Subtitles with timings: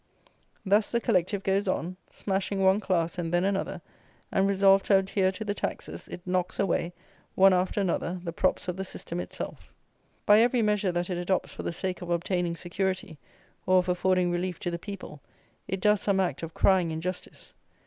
[0.65, 3.83] Thus the collective goes on, smashing one class and then another;
[4.31, 6.91] and, resolved to adhere to the taxes, it knocks away,
[7.35, 9.71] one after another, the props of the system itself.
[10.25, 13.19] By every measure that it adopts for the sake of obtaining security,
[13.67, 15.21] or of affording relief to the people,
[15.67, 17.53] it does some act of crying injustice.